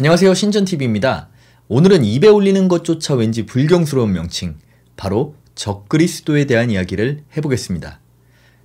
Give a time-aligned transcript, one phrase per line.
[0.00, 0.32] 안녕하세요.
[0.32, 1.28] 신전TV입니다.
[1.68, 4.56] 오늘은 입에 올리는 것조차 왠지 불경스러운 명칭,
[4.96, 8.00] 바로 적그리스도에 대한 이야기를 해보겠습니다.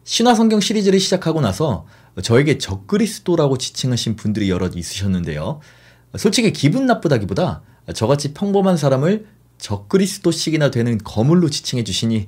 [0.05, 1.87] 신화성경 시리즈를 시작하고 나서
[2.21, 5.59] 저에게 적그리스도라고 지칭하신 분들이 여럿 있으셨는데요.
[6.15, 7.63] 솔직히 기분 나쁘다기보다
[7.93, 9.25] 저같이 평범한 사람을
[9.57, 12.27] 적그리스도식이나 되는 거물로 지칭해 주시니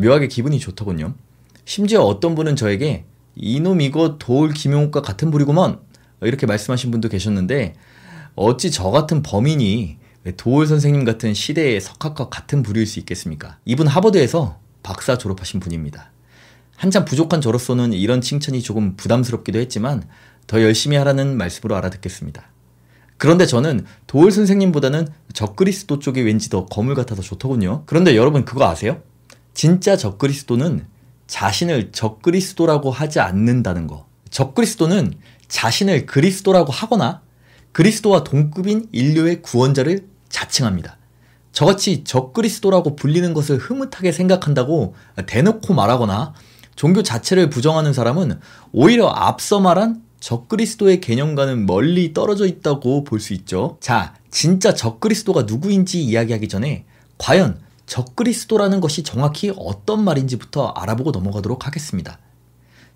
[0.00, 1.14] 묘하게 기분이 좋더군요.
[1.64, 3.04] 심지어 어떤 분은 저에게
[3.36, 5.78] 이놈 이거 도울 김용욱과 같은 부리구먼
[6.22, 7.74] 이렇게 말씀하신 분도 계셨는데
[8.38, 9.98] 어찌 저 같은 범인이
[10.36, 13.58] 도울 선생님 같은 시대의 석학과 같은 부류일 수 있겠습니까?
[13.64, 16.12] 이분 하버드에서 박사 졸업하신 분입니다.
[16.76, 20.04] 한참 부족한 저로서는 이런 칭찬이 조금 부담스럽기도 했지만
[20.46, 22.44] 더 열심히 하라는 말씀으로 알아듣겠습니다.
[23.16, 27.82] 그런데 저는 도울 선생님보다는 적그리스도 쪽이 왠지 더 거물 같아서 좋더군요.
[27.86, 29.02] 그런데 여러분 그거 아세요?
[29.52, 30.86] 진짜 적그리스도는
[31.26, 34.06] 자신을 적그리스도라고 하지 않는다는 거.
[34.30, 35.14] 적그리스도는
[35.48, 37.22] 자신을 그리스도라고 하거나
[37.72, 40.96] 그리스도와 동급인 인류의 구원자를 자칭합니다.
[41.52, 44.94] 저같이 적그리스도라고 불리는 것을 흐뭇하게 생각한다고
[45.26, 46.34] 대놓고 말하거나
[46.76, 48.38] 종교 자체를 부정하는 사람은
[48.72, 53.76] 오히려 앞서 말한 적그리스도의 개념과는 멀리 떨어져 있다고 볼 수 있죠.
[53.80, 56.84] 자, 진짜 적그리스도가 누구인지 이야기하기 전에
[57.18, 62.18] 과연 적그리스도라는 것이 정확히 어떤 말인지부터 알아보고 넘어가도록 하겠습니다.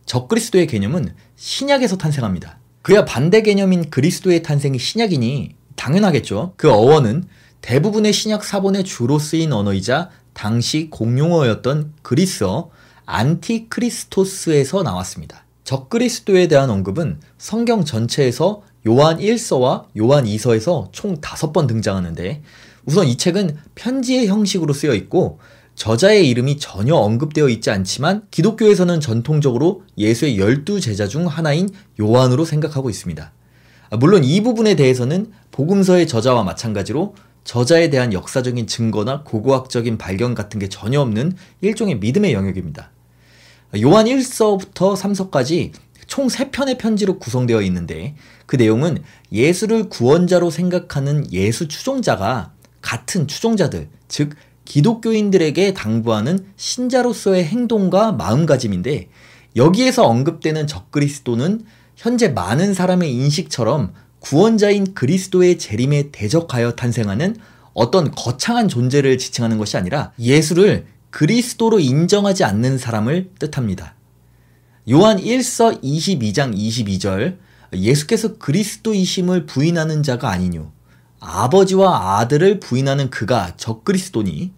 [0.07, 2.59] 적그리스도의 개념은 신약에서 탄생합니다.
[2.83, 6.55] 그야 반대 개념인 그리스도의 탄생이 신약이니 당연하겠죠.
[6.57, 7.25] 그 어원은
[7.61, 12.71] 대부분의 신약 사본에 주로 쓰인 언어이자 당시 공용어였던 그리스어
[13.07, 15.45] 안티크리스토스에서 나왔습니다.
[15.65, 22.43] 적그리스도에 대한 언급은 성경 전체에서 요한 1서와 요한 2서에서 총 5번 등장하는데
[22.85, 25.39] 우선 이 책은 편지의 형식으로 쓰여 있고
[25.75, 31.69] 저자의 이름이 전혀 언급되어 있지 않지만 기독교에서는 전통적으로 예수의 열두 제자 중 하나인
[32.01, 33.33] 요한으로 생각하고 있습니다.
[33.99, 37.15] 물론 이 부분에 대해서는 복음서의 저자와 마찬가지로
[37.45, 42.91] 저자에 대한 역사적인 증거나 고고학적인 발견 같은 게 전혀 없는 일종의 믿음의 영역입니다.
[43.83, 45.73] 요한 1서부터 3서까지
[46.07, 48.15] 총 3편의 편지로 구성되어 있는데
[48.47, 49.03] 그 내용은
[49.33, 52.53] 예수를 구원자로 생각하는 예수 추종자가
[52.83, 59.09] 같은 추종자들, 즉 기독교인들에게 당부하는 신자로서의 행동과 마음가짐인데
[59.57, 61.63] 여기에서 언급되는 적그리스도는
[61.97, 67.37] 현재 많은 사람의 인식처럼 구원자인 그리스도의 재림에 대적하여 탄생하는
[67.75, 73.95] 어떤 거창한 존재를 지칭하는 것이 아니라 예수를 그리스도로 인정하지 않는 사람을 뜻합니다.
[74.91, 77.39] 요한 1서 22장 22절
[77.75, 80.73] 예수께서 그리스도이심을 부인하는 자가 아니뇨.
[81.23, 84.53] 아버지와 아들을 부인하는 그가 적그리스도니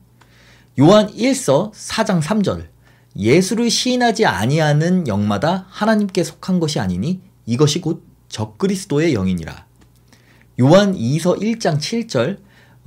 [0.80, 2.66] 요한 1서 4장 3절
[3.16, 9.66] 예수를 시인하지 아니하는 영마다 하나님께 속한 것이 아니니 이것이 곧 적그리스도의 영이니라.
[10.60, 12.38] 요한 2서 1장 7절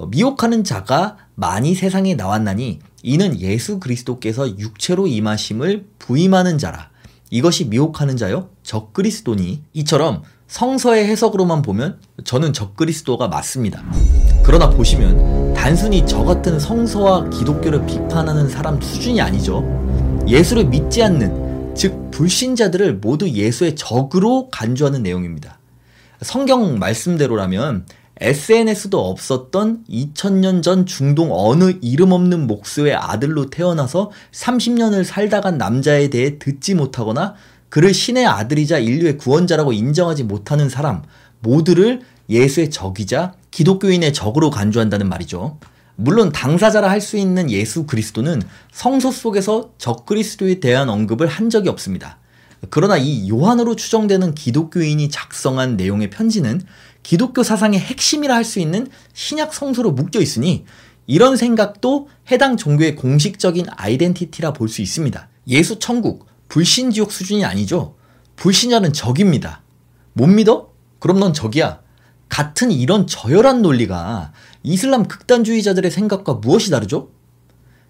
[0.10, 6.90] 미혹하는 자가 많이 세상에 나왔나니 이는 예수 그리스도께서 육체로 임하심을 부임하는 자라.
[7.30, 13.84] 이것이 미혹하는 자요 적그리스도니 이처럼 성서의 해석으로만 보면 저는 적그리스도가 맞습니다.
[14.44, 19.64] 그러나 보시면 단순히 저 같은 성서와 기독교를 비판하는 사람 수준이 아니죠.
[20.28, 25.60] 예수를 믿지 않는, 즉, 불신자들을 모두 예수의 적으로 간주하는 내용입니다.
[26.22, 27.86] 성경 말씀대로라면
[28.20, 36.10] SNS도 없었던 2000년 전 중동 어느 이름 없는 목수의 아들로 태어나서 30년을 살다 간 남자에
[36.10, 37.36] 대해 듣지 못하거나
[37.70, 41.04] 그를 신의 아들이자 인류의 구원자라고 인정하지 못하는 사람
[41.40, 45.60] 모두를 예수의 적이자 기독교인의 적으로 간주한다는 말이죠.
[45.96, 48.42] 물론 당사자라 할 수 있는 예수 그리스도는
[48.72, 52.20] 성서 속에서 적 그리스도에 대한 언급을 한 적이 없습니다.
[52.70, 56.62] 그러나 이 요한으로 추정되는 기독교인이 작성한 내용의 편지는
[57.04, 60.66] 기독교 사상의 핵심이라 할 수 있는 신약 성서로 묶여 있으니
[61.06, 65.30] 이런 생각도 해당 종교의 공식적인 아이덴티티라 볼 수 있습니다.
[65.48, 67.96] 예수 천국, 불신 지옥 수준이 아니죠.
[68.36, 69.62] 불신자는 적입니다.
[70.14, 70.70] 못 믿어?
[71.00, 71.82] 그럼 넌 적이야.
[72.30, 74.34] 같은 이런 저열한 논리가
[74.64, 77.10] 이슬람 극단주의자들의 생각과 무엇이 다르죠?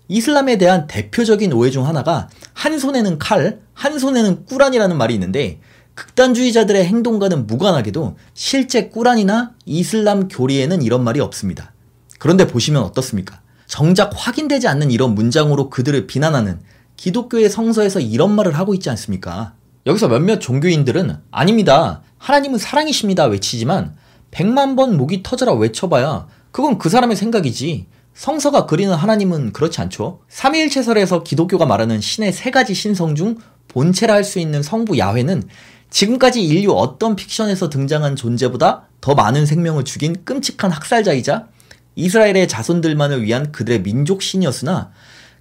[0.10, 5.60] 이슬람에 대한 대표적인 오해 중 하나가 한 손에는 칼, 한 손에는 꾸란이라는 말이 있는데
[5.96, 11.74] 극단주의자들의 행동과는 무관하게도 실제 꾸란이나 이슬람 교리에는 이런 말이 없습니다.
[12.20, 13.42] 그런데 보시면 어떻습니까?
[13.66, 16.62] 정작 확인되지 않는 이런 문장으로 그들을 비난하는
[16.98, 19.54] 기독교의 성서에서 이런 말을 하고 있지 않습니까?
[19.86, 22.02] 여기서 몇몇 종교인들은 아닙니다.
[22.18, 23.26] 하나님은 사랑이십니다.
[23.26, 23.96] 외치지만
[24.32, 27.88] 100만 번 목이 터져라 외쳐봐야 그건 그 사람의 생각이지.
[28.14, 30.22] 성서가 그리는 하나님은 그렇지 않죠.
[30.28, 35.44] 삼위일체설에서 기독교가 말하는 신의 세 가지 신성 중 본체라 할 수 있는 성부 야훼는
[35.90, 41.48] 지금까지 인류 어떤 픽션에서 등장한 존재보다 더 많은 생명을 죽인 끔찍한 학살자이자
[41.96, 44.92] 이스라엘의 자손들만을 위한 그들의 민족 신이었으나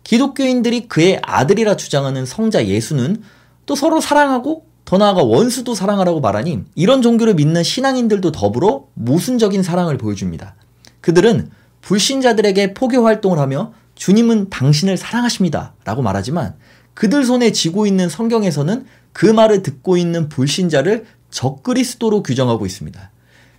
[0.06, 3.24] 기독교인들이 그의 아들이라 주장하는 성자 예수는
[3.66, 9.98] 또 서로 사랑하고 더 나아가 원수도 사랑하라고 말하니 이런 종교를 믿는 신앙인들도 더불어 모순적인 사랑을
[9.98, 10.54] 보여줍니다.
[11.00, 11.50] 그들은
[11.80, 15.74] 불신자들에게 포교 활동을 하며 주님은 당신을 사랑하십니다.
[15.84, 16.54] 라고 말하지만
[16.94, 23.10] 그들 손에 쥐고 있는 성경에서는 그 말을 듣고 있는 불신자를 적그리스도로 규정하고 있습니다.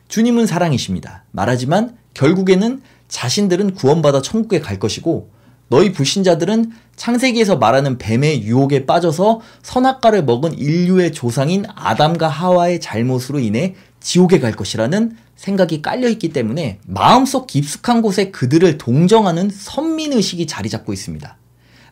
[0.07, 1.25] 주님은 사랑이십니다.
[1.31, 5.35] 말하지만 결국에는 자신들은 구원받아 천국에 갈 것이고
[5.69, 13.75] 너희 불신자들은 창세기에서 말하는 뱀의 유혹에 빠져서 선악과를 먹은 인류의 조상인 아담과 하와의 잘못으로 인해
[13.99, 20.93] 지옥에 갈 것이라는 생각이 깔려 있기 때문에 마음속 깊숙한 곳에 그들을 동정하는 선민의식이 자리 잡고
[20.93, 21.37] 있습니다.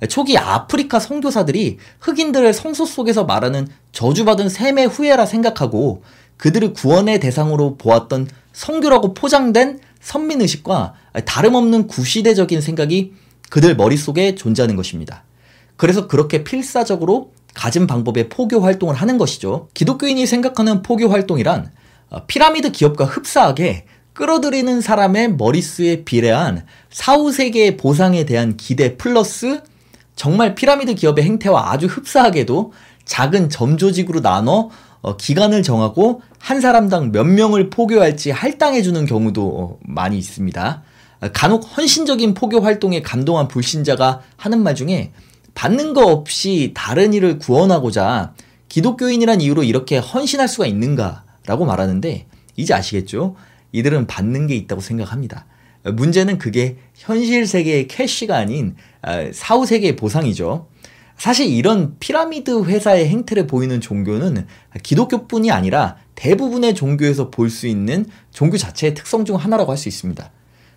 [0.09, 6.03] 초기 아프리카 선교사들이 흑인들을 성소 속에서 말하는 저주받은 셈의 후예라 생각하고
[6.37, 10.93] 그들을 구원의 대상으로 보았던 성교라고 포장된 선민의식과
[11.25, 13.13] 다름없는 구시대적인 생각이
[13.49, 15.23] 그들 머릿속에 존재하는 것입니다.
[15.77, 19.69] 그래서 그렇게 필사적으로 가진 방법의 포교 활동을 하는 것이죠.
[19.73, 21.71] 기독교인이 생각하는 포교 활동이란
[22.09, 29.61] 어, 피라미드 기업과 흡사하게 끌어들이는 사람의 머릿수에 비례한 사후 세계의 보상에 대한 기대 플러스
[30.15, 34.69] 정말 피라미드 기업의 행태와 아주 흡사하게도 작은 점조직으로 나눠
[35.01, 40.83] 어, 기간을 정하고 한 사람당 몇 명을 포교할지 할당해주는 경우도 어, 많이 있습니다.
[41.33, 45.11] 간혹 헌신적인 포교 활동에 감동한 불신자가 하는 말 중에
[45.53, 48.33] 받는 거 없이 다른 이를 구원하고자
[48.69, 52.27] 기독교인이란 이유로 이렇게 헌신할 수가 있는가라고 말하는데
[52.57, 53.35] 이제 아시겠죠?
[53.71, 55.45] 이들은 받는 게 있다고 생각합니다.
[55.83, 60.67] 문제는 그게 현실 세계의 캐시가 아닌 아, 사후 세계의 보상이죠.
[61.17, 64.47] 사실 이런 피라미드 회사의 행태를 보이는 종교는
[64.83, 70.29] 기독교뿐이 아니라 대부분의 종교에서 볼 수 있는 종교 자체의 특성 중 하나라고 할 수 있습니다.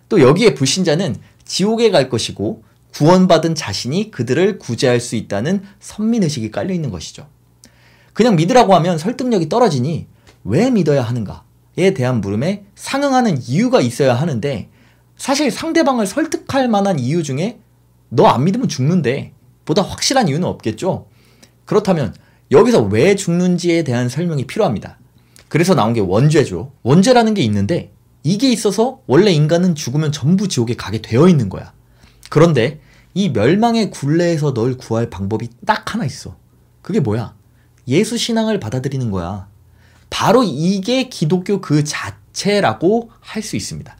[0.09, 1.15] 또 여기에 불신자는
[1.45, 2.63] 지옥에 갈 것이고
[2.93, 7.27] 구원받은 자신이 그들을 구제할 수 있다는 선민의식이 깔려 있는 것이죠.
[8.13, 10.07] 그냥 믿으라고 하면 설득력이 떨어지니
[10.43, 14.69] 왜 믿어야 하는가에 대한 물음에 상응하는 이유가 있어야 하는데
[15.15, 17.59] 사실 상대방을 설득할 만한 이유 중에
[18.09, 19.33] 너 안 믿으면 죽는데
[19.65, 21.07] 보다 확실한 이유는 없겠죠?
[21.65, 22.15] 그렇다면
[22.51, 24.97] 여기서 왜 죽는지에 대한 설명이 필요합니다.
[25.47, 26.71] 그래서 나온 게 원죄죠.
[26.81, 27.91] 원죄라는 게 있는데
[28.23, 31.73] 이게 있어서 원래 인간은 죽으면 전부 지옥에 가게 되어 있는 거야.
[32.29, 32.79] 그런데
[33.13, 36.35] 이 멸망의 굴레에서 널 구할 방법이 딱 하나 있어.
[36.81, 37.33] 그게 뭐야?
[37.87, 39.47] 예수 신앙을 받아들이는 거야.
[40.09, 43.95] 바로 이게 기독교 그 자체라고 할 수 있습니다.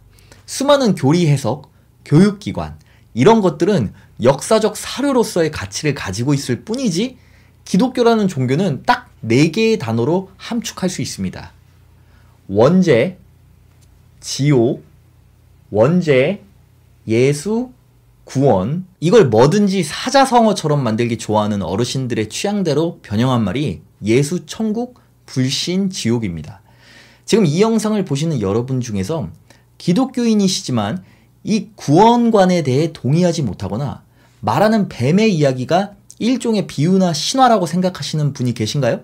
[0.46, 1.72] 수많은 교리 해석,
[2.06, 2.78] 교육기관,
[3.14, 7.18] 이런 것들은 역사적 사료로서의 가치를 가지고 있을 뿐이지
[7.66, 11.52] 기독교라는 종교는 딱 네 개의 단어로 함축할 수 있습니다.
[12.48, 13.20] 원죄,
[14.30, 14.84] 지옥,
[15.72, 16.44] 원죄,
[17.08, 17.72] 예수,
[18.26, 26.62] 구원 이걸 뭐든지 사자성어처럼 만들기 좋아하는 어르신들의 취향대로 변형한 말이 예수, 천국, 불신, 지옥입니다.
[27.26, 29.30] 지금 이 영상을 보시는 여러분 중에서
[29.80, 31.04] 기독교인이시지만
[31.44, 34.04] 이 구원관에 대해 동의하지 못하거나
[34.42, 39.02] 말하는 뱀의 이야기가 일종의 비유나 신화라고 생각하시는 분이 계신가요?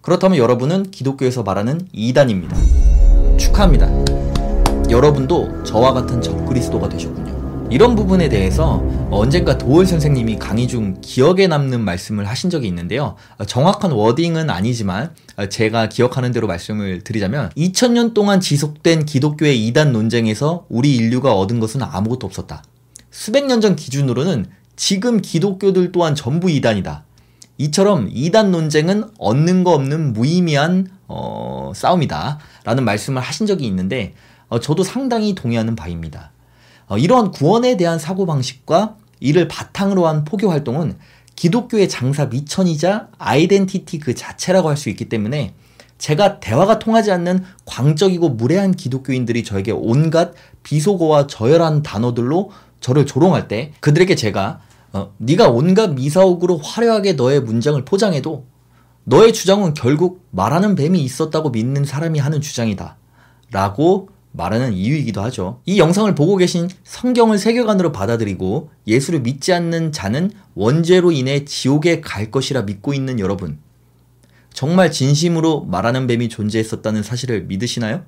[0.00, 2.89] 그렇다면 여러분은 기독교에서 말하는 이단입니다.
[3.60, 3.88] 축하합니다.
[4.90, 7.68] 여러분도 저와 같은 적그리스도가 되셨군요.
[7.70, 13.16] 이런 부분에 대해서 언젠가 도월 선생님이 강의 중 기억에 남는 말씀을 하신 적이 있는데요.
[13.46, 15.14] 정확한 워딩은 아니지만
[15.50, 21.82] 제가 기억하는 대로 말씀을 드리자면 2000년 동안 지속된 기독교의 이단 논쟁에서 우리 인류가 얻은 것은
[21.82, 22.62] 아무것도 없었다.
[23.10, 27.04] 수백 년 전 기준으로는 지금 기독교들 또한 전부 이단이다.
[27.58, 32.38] 이처럼 이단 논쟁은 얻는 거 없는 무의미한 어, 싸움이다.
[32.62, 34.14] 라는 말씀을 하신 적이 있는데
[34.48, 36.30] 어, 저도 상당히 동의하는 바입니다.
[36.86, 40.96] 어, 이러한 구원에 대한 사고 방식과 이를 바탕으로 한 포교 활동은
[41.34, 45.54] 기독교의 장사 미천이자 아이덴티티 그 자체라고 할 수 있기 때문에
[45.98, 53.72] 제가 대화가 통하지 않는 광적이고 무례한 기독교인들이 저에게 온갖 비속어와 저열한 단어들로 저를 조롱할 때
[53.80, 54.60] 그들에게 제가
[54.92, 58.46] 어, 네가 온갖 미사옥으로 화려하게 너의 문장을 포장해도
[59.10, 62.96] 너의 주장은 결국 말하는 뱀이 있었다고 믿는 사람이 하는 주장이다.
[63.50, 65.60] 라고 말하는 이유이기도 하죠.
[65.66, 72.30] 이 영상을 보고 계신 성경을 세계관으로 받아들이고 예수를 믿지 않는 자는 원죄로 인해 지옥에 갈
[72.30, 73.58] 것이라 믿고 있는 여러분.
[74.52, 78.04] 정말 진심으로 말하는 뱀이 존재했었다는 사실을 믿으시나요?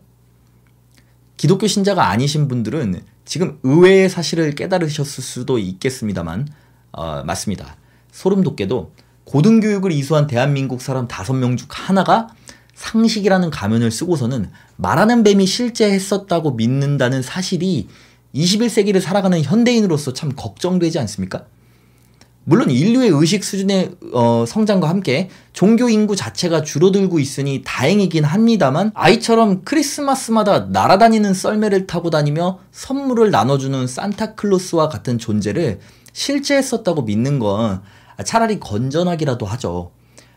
[1.37, 6.47] 기독교 신자가 아니신 분들은 지금 의외의 사실을 깨달으셨을 수도 있겠습니다만,
[6.93, 7.77] 어, 맞습니다.
[8.13, 8.93] 소름 돋게도
[9.33, 12.29] 고등교육을 이수한 대한민국 사람 5명 중 하나가
[12.75, 17.89] 상식이라는 가면을 쓰고서는 말하는 뱀이 실제 했었다고 믿는다는 사실이
[18.35, 21.47] 21세기를 살아가는 현대인으로서 참 걱정되지 않습니까?
[22.45, 29.63] 물론 인류의 의식 수준의 어, 성장과 함께 종교 인구 자체가 줄어들고 있으니 다행이긴 합니다만 아이처럼
[29.65, 35.81] 크리스마스마다 날아다니는 썰매를 타고 다니며 선물을 나눠주는 산타클로스와 같은 존재를
[36.13, 37.81] 실제 했었다고 믿는 건
[38.25, 39.93] 차라리 건전하기라도 하죠.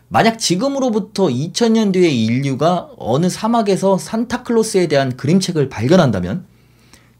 [0.08, 6.46] 만약 지금으로부터 2000년 뒤의 인류가 어느 사막에서 산타클로스에 대한 그림책을 발견한다면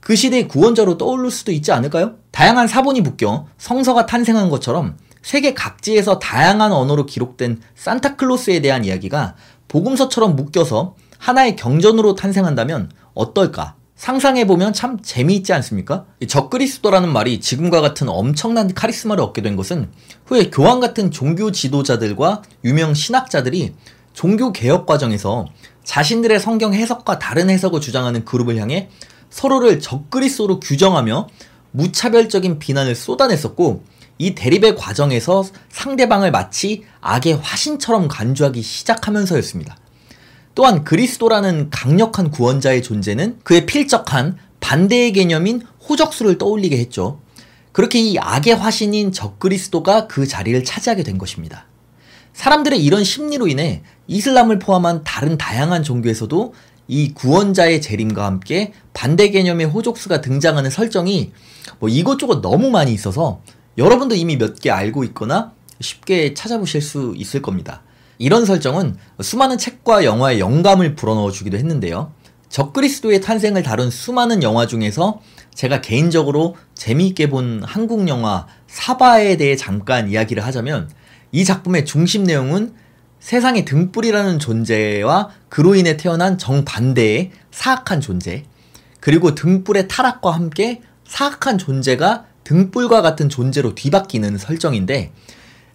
[0.01, 2.15] 그 시대의 구원자로 떠오를 수도 있지 않을까요?
[2.31, 9.35] 다양한 사본이 묶여 성서가 탄생한 것처럼 세계 각지에서 다양한 언어로 기록된 산타클로스에 대한 이야기가
[9.67, 13.75] 복음서처럼 묶여서 하나의 경전으로 탄생한다면 어떨까?
[13.97, 16.05] 상상해보면 참 재미있지 않습니까?
[16.29, 19.91] 적그리스도라는 말이 지금과 같은 엄청난 카리스마를 얻게 된 것은
[20.27, 23.75] 후에 교황 같은 종교 지도자들과 유명 신학자들이
[24.13, 25.47] 종교 개혁 과정에서
[25.85, 28.91] 자신들의 성경 해석과 다른 해석을 주장하는 그룹을 향해
[29.31, 31.29] 서로를 적그리스도로 규정하며
[31.73, 33.83] 무차별적인 비난을 쏟아냈었고
[34.19, 39.77] 이 대립의 과정에서 상대방을 마치 악의 화신처럼 간주하기 시작하면서였습니다.
[40.57, 47.21] 또한 그리스도라는 강력한 구원자의 존재는 그의 필적한 반대의 개념인 호적수를 떠올리게 했죠.
[47.73, 51.67] 그렇게 이 악의 화신인 적그리스도가 그 자리를 차지하게 된 것입니다.
[52.33, 56.55] 사람들의 이런 심리로 인해 이슬람을 포함한 다른 다양한 종교에서도
[56.89, 61.33] 이 구원자의 재림과 함께 반대 개념의 호족수가 등장하는 설정이
[61.81, 63.43] 뭐 이것저것 너무 많이 있어서
[63.77, 67.83] 여러분도 이미 몇 개 알고 있거나 쉽게 찾아보실 수 있을 겁니다.
[68.19, 72.13] 이런 설정은 수많은 책과 영화에 영감을 불어넣어 주기도 했는데요.
[72.49, 75.21] 적그리스도의 탄생을 다룬 수많은 영화 중에서
[75.55, 80.91] 제가 개인적으로 재미있게 본 한국 영화 사바에 대해 잠깐 이야기를 하자면
[81.33, 82.75] 이 작품의 중심 내용은
[83.19, 88.45] 세상의 등불이라는 존재와 그로 인해 태어난 정반대의 사악한 존재,
[89.01, 95.15] 그리고 등불의 타락과 함께 사악한 존재가 등불과 같은 존재로 뒤바뀌는 설정인데, 어,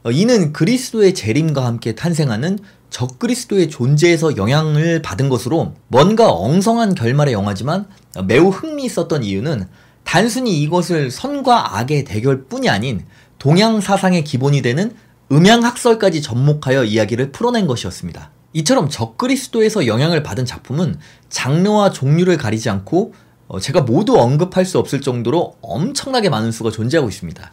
[0.09, 2.57] 이는 그리스도의 재림과 함께 탄생하는
[2.89, 7.85] 적그리스도의 존재에서 영향을 받은 것으로 뭔가 엉성한 결말의 영화지만
[8.25, 9.67] 매우 흥미 있었던 이유는
[10.03, 13.05] 단순히 이것을 선과 악의 대결뿐이 아닌
[13.37, 14.93] 동양 사상의 기본이 되는
[15.31, 18.31] 음양학설까지 접목하여 이야기를 풀어낸 것이었습니다.
[18.53, 23.13] 이처럼 적그리스도에서 영향을 받은 작품은 장르와 종류를 가리지 않고
[23.47, 27.51] 어, 제가 모두 언급할 수 없을 정도로 엄청나게 많은 수가 존재하고 있습니다.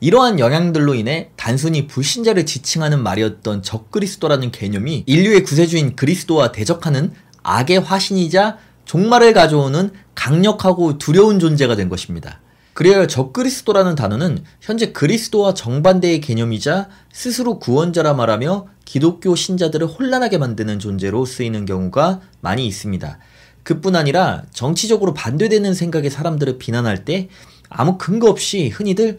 [0.00, 7.12] 이러한 영향들로 인해 단순히 불신자를 지칭하는 말이었던 적그리스도라는 개념이 인류의 구세주인 그리스도와 대적하는
[7.42, 12.40] 악의 화신이자 종말을 가져오는 강력하고 두려운 존재가 된 것입니다.
[12.74, 21.24] 그래야 적그리스도라는 단어는 현재 그리스도와 정반대의 개념이자 스스로 구원자라 말하며 기독교 신자들을 혼란하게 만드는 존재로
[21.24, 23.18] 쓰이는 경우가 많이 있습니다.
[23.64, 27.28] 그뿐 아니라 정치적으로 반대되는 생각의 사람들을 비난할 때
[27.68, 29.18] 아무 근거 없이 흔히들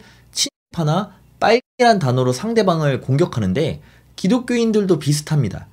[0.70, 1.10] 파나
[1.40, 3.82] 빨개란 단어로 상대방을 공격하는데
[4.14, 5.66] 기독교인들도 비슷합니다.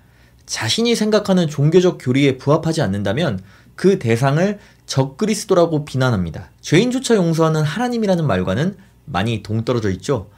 [0.47, 3.39] 자신이 생각하는 종교적 교리에 부합하지 않는다면
[3.75, 6.49] 그 대상을 적그리스도라고 비난합니다.
[6.61, 8.75] 죄인조차 용서하는 하나님이라는 말과는
[9.05, 10.29] 많이 동떨어져 있죠.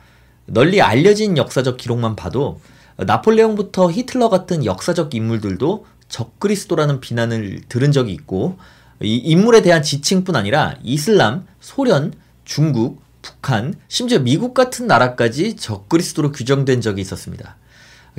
[0.46, 2.60] 널리 알려진 역사적 기록만 봐도
[2.98, 8.58] 나폴레옹부터 히틀러 같은 역사적 인물들도 적그리스도라는 비난을 들은 적이 있고
[9.02, 12.14] 이 인물에 대한 지칭뿐 아니라 이슬람, 소련,
[12.44, 17.58] 중국, 북한, 심지어 미국 같은 나라까지 적그리스도로 규정된 적이 있었습니다.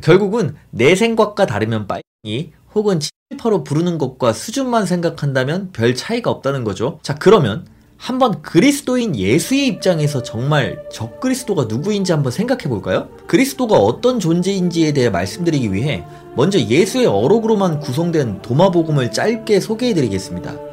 [0.03, 6.99] 결국은 내 생각과 다르면 빨리 혹은 칠파로 부르는 것과 수준만 생각한다면 별 차이가 없다는 거죠.
[7.03, 7.67] 자, 그러면
[7.97, 13.11] 한번 그리스도인 예수의 입장에서 정말 적그리스도가 누구인지 한번 생각해 볼까요?
[13.27, 16.05] 그리스도가 어떤 존재인지에 대해 말씀드리기 위해
[16.35, 20.70] 먼저 예수의 어록으로만 구성된 도마복음을 짧게 소개해 드리겠습니다.